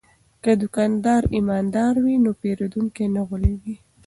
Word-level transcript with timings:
که 0.43 0.51
دوکاندار 0.61 1.23
ایماندار 1.35 1.93
وي 2.03 2.15
نو 2.23 2.31
پیرودونکی 2.41 3.05
نه 3.15 3.21
غولیږي. 3.27 3.75